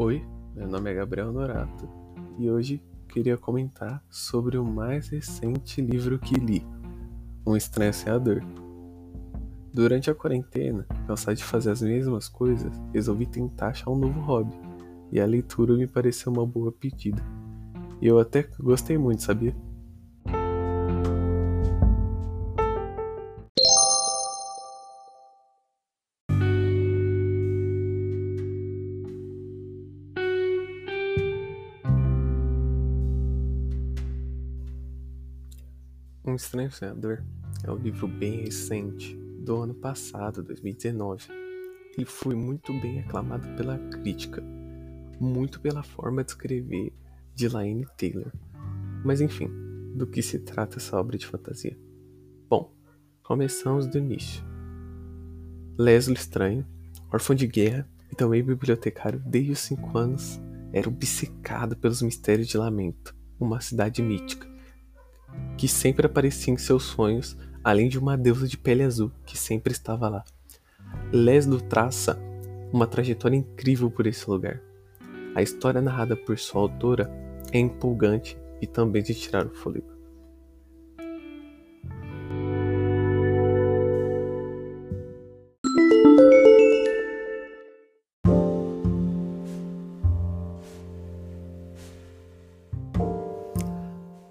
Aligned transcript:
Oi, 0.00 0.24
meu 0.54 0.68
nome 0.68 0.92
é 0.92 0.94
Gabriel 0.94 1.32
Norato 1.32 1.88
e 2.38 2.48
hoje 2.48 2.80
queria 3.08 3.36
comentar 3.36 4.00
sobre 4.08 4.56
o 4.56 4.64
mais 4.64 5.08
recente 5.08 5.80
livro 5.80 6.20
que 6.20 6.36
li, 6.36 6.64
Um 7.44 7.56
Estranho 7.56 7.92
Senador. 7.92 8.40
Durante 9.74 10.08
a 10.08 10.14
quarentena, 10.14 10.86
cansado 11.04 11.34
de 11.34 11.42
fazer 11.42 11.72
as 11.72 11.82
mesmas 11.82 12.28
coisas, 12.28 12.72
resolvi 12.94 13.26
tentar 13.26 13.70
achar 13.70 13.90
um 13.90 13.98
novo 13.98 14.20
hobby 14.20 14.54
e 15.10 15.20
a 15.20 15.26
leitura 15.26 15.74
me 15.74 15.88
pareceu 15.88 16.32
uma 16.32 16.46
boa 16.46 16.70
pedida. 16.70 17.20
E 18.00 18.06
eu 18.06 18.20
até 18.20 18.48
gostei 18.60 18.96
muito, 18.96 19.24
sabia? 19.24 19.52
Um 36.28 36.34
Estranho 36.34 36.70
Sonhador 36.70 37.24
é 37.64 37.72
um 37.72 37.76
livro 37.76 38.06
bem 38.06 38.42
recente, 38.42 39.16
do 39.40 39.62
ano 39.62 39.72
passado, 39.72 40.42
2019. 40.42 41.24
Ele 41.96 42.04
foi 42.04 42.34
muito 42.34 42.70
bem 42.70 43.00
aclamado 43.00 43.48
pela 43.56 43.78
crítica, 43.78 44.44
muito 45.18 45.58
pela 45.58 45.82
forma 45.82 46.22
de 46.22 46.32
escrever 46.32 46.92
de 47.34 47.48
Laine 47.48 47.86
Taylor. 47.96 48.30
Mas 49.02 49.22
enfim, 49.22 49.48
do 49.94 50.06
que 50.06 50.20
se 50.20 50.38
trata 50.40 50.76
essa 50.76 51.00
obra 51.00 51.16
de 51.16 51.26
fantasia? 51.26 51.78
Bom, 52.46 52.74
começamos 53.22 53.86
do 53.86 53.96
início. 53.96 54.44
Leslie 55.78 56.14
Estranho, 56.14 56.66
órfão 57.10 57.34
de 57.34 57.46
guerra 57.46 57.88
e 58.12 58.14
também 58.14 58.44
bibliotecário 58.44 59.18
desde 59.24 59.52
os 59.52 59.60
5 59.60 59.96
anos, 59.96 60.38
era 60.74 60.90
obcecado 60.90 61.74
pelos 61.74 62.02
mistérios 62.02 62.48
de 62.48 62.58
Lamento, 62.58 63.16
uma 63.40 63.62
cidade 63.62 64.02
mítica 64.02 64.47
que 65.56 65.68
sempre 65.68 66.06
aparecia 66.06 66.52
em 66.52 66.56
seus 66.56 66.84
sonhos, 66.84 67.36
além 67.62 67.88
de 67.88 67.98
uma 67.98 68.16
deusa 68.16 68.46
de 68.46 68.56
pele 68.56 68.82
azul 68.82 69.10
que 69.26 69.36
sempre 69.36 69.72
estava 69.72 70.08
lá. 70.08 70.24
Leslie 71.12 71.60
traça 71.62 72.18
uma 72.72 72.86
trajetória 72.86 73.36
incrível 73.36 73.90
por 73.90 74.06
esse 74.06 74.28
lugar. 74.28 74.60
A 75.34 75.42
história 75.42 75.80
narrada 75.80 76.16
por 76.16 76.38
sua 76.38 76.62
autora 76.62 77.10
é 77.52 77.58
empolgante 77.58 78.36
e 78.60 78.66
também 78.66 79.02
de 79.02 79.14
tirar 79.14 79.46
o 79.46 79.54
fôlego. 79.54 79.98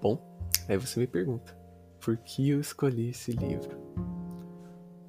Bom, 0.00 0.37
Aí 0.68 0.76
você 0.76 1.00
me 1.00 1.06
pergunta, 1.06 1.56
por 1.98 2.16
que 2.18 2.50
eu 2.50 2.60
escolhi 2.60 3.08
esse 3.08 3.32
livro? 3.32 3.78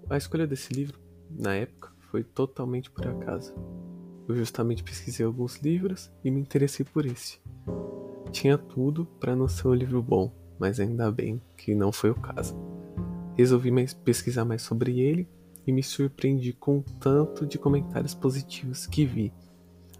A 0.09 0.15
escolha 0.15 0.47
desse 0.47 0.73
livro, 0.73 0.97
na 1.29 1.53
época, 1.53 1.91
foi 2.09 2.23
totalmente 2.23 2.89
por 2.89 3.05
acaso. 3.05 3.53
Eu 4.27 4.35
justamente 4.35 4.83
pesquisei 4.83 5.25
alguns 5.25 5.57
livros 5.57 6.09
e 6.23 6.31
me 6.31 6.39
interessei 6.39 6.85
por 6.85 7.05
esse. 7.05 7.39
Tinha 8.31 8.57
tudo 8.57 9.05
para 9.19 9.35
não 9.35 9.49
ser 9.49 9.67
um 9.67 9.73
livro 9.73 10.01
bom, 10.01 10.31
mas 10.57 10.79
ainda 10.79 11.11
bem 11.11 11.41
que 11.57 11.75
não 11.75 11.91
foi 11.91 12.11
o 12.11 12.15
caso. 12.15 12.55
Resolvi 13.35 13.69
mais 13.69 13.93
pesquisar 13.93 14.45
mais 14.45 14.61
sobre 14.61 14.99
ele 14.99 15.27
e 15.67 15.73
me 15.73 15.83
surpreendi 15.83 16.53
com 16.53 16.77
o 16.77 16.83
tanto 17.01 17.45
de 17.45 17.57
comentários 17.57 18.13
positivos 18.13 18.87
que 18.87 19.05
vi. 19.05 19.33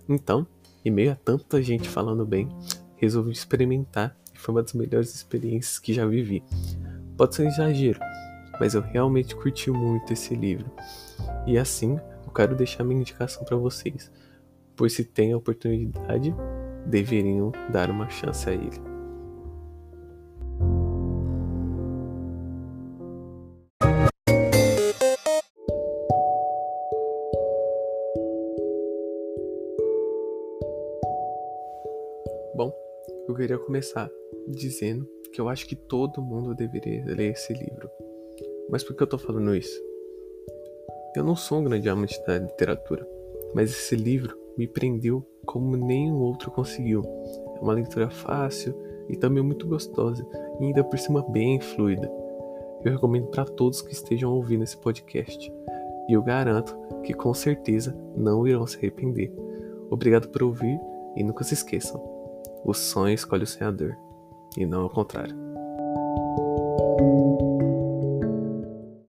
Então, 0.08 0.48
em 0.86 0.90
meio 0.90 1.12
a 1.12 1.16
tanta 1.16 1.62
gente 1.62 1.90
falando 1.90 2.26
bem, 2.26 2.48
resolvi 2.96 3.32
experimentar 3.32 4.16
foi 4.40 4.56
uma 4.56 4.64
das 4.64 4.74
melhores 4.74 5.14
experiências 5.14 5.80
que 5.80 5.94
já 5.94 6.06
vivi. 6.06 6.44
Pode 7.18 7.36
ser 7.36 7.44
um 7.44 7.48
exagero, 7.48 8.00
mas 8.60 8.74
eu 8.74 8.82
realmente 8.82 9.36
curti 9.36 9.70
muito 9.70 10.14
esse 10.14 10.36
livro. 10.36 10.72
E 11.46 11.58
assim, 11.58 12.00
eu 12.26 12.32
quero 12.32 12.56
deixar 12.56 12.84
minha 12.84 13.02
indicação 13.02 13.44
para 13.44 13.58
vocês, 13.58 14.12
pois 14.76 14.94
se 14.94 15.04
tem 15.04 15.34
a 15.34 15.38
oportunidade, 15.38 16.34
deveriam 16.86 17.52
dar 17.72 17.90
uma 17.90 18.10
chance 18.10 18.50
a 18.50 18.54
ele. 18.54 18.89
Eu 33.30 33.36
queria 33.36 33.60
começar 33.60 34.10
dizendo 34.48 35.08
que 35.32 35.40
eu 35.40 35.48
acho 35.48 35.68
que 35.68 35.76
todo 35.76 36.22
mundo 36.22 36.56
deveria 36.56 37.06
ler 37.06 37.34
esse 37.34 37.54
livro. 37.54 37.88
Mas 38.72 38.84
por 38.84 38.96
que 38.96 39.04
eu 39.04 39.08
tô 39.08 39.20
falando 39.20 39.56
isso? 39.56 39.80
Eu 41.16 41.24
não 41.24 41.36
sou 41.36 41.60
um 41.60 41.64
grande 41.64 41.88
amante 41.88 42.20
da 42.26 42.40
literatura, 42.40 43.08
mas 43.54 43.70
esse 43.70 43.96
livro 43.96 44.36
me 44.58 44.68
prendeu 44.68 45.24
como 45.46 45.78
nenhum 45.78 46.20
outro 46.22 46.50
conseguiu. 46.50 47.04
É 47.56 47.60
uma 47.60 47.74
leitura 47.74 48.10
fácil 48.10 48.76
e 49.08 49.16
também 49.16 49.44
muito 49.44 49.68
gostosa, 49.68 50.26
e 50.60 50.66
ainda 50.66 50.84
por 50.84 50.98
cima 50.98 51.22
bem 51.30 51.60
fluida. 51.60 52.12
Eu 52.84 52.94
recomendo 52.94 53.28
para 53.28 53.46
todos 53.46 53.82
que 53.82 53.94
estejam 53.94 54.34
ouvindo 54.34 54.64
esse 54.64 54.78
podcast, 54.78 55.52
e 56.08 56.14
eu 56.14 56.24
garanto 56.24 56.76
que 57.04 57.14
com 57.14 57.34
certeza 57.34 57.96
não 58.16 58.48
irão 58.48 58.66
se 58.66 58.78
arrepender. 58.78 59.32
Obrigado 59.92 60.30
por 60.30 60.42
ouvir 60.42 60.80
e 61.16 61.24
nunca 61.24 61.44
se 61.44 61.54
esqueçam: 61.54 62.00
o 62.64 62.74
sonho 62.74 63.14
escolhe 63.14 63.44
o 63.44 63.48
sonhador 63.48 63.98
e 64.58 64.66
não 64.66 64.82
ao 64.82 64.90
contrário. 64.90 65.49